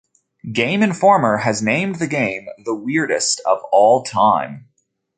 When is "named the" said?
1.61-2.07